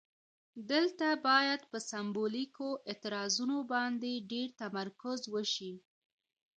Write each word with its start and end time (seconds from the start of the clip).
دلته 0.71 1.07
باید 1.27 1.61
پر 1.69 1.79
سمبولیکو 1.91 2.69
اعتراضونو 2.89 3.57
باندې 3.71 4.11
ډیر 4.31 4.47
تمرکز 4.61 5.19
وشي. 5.33 5.73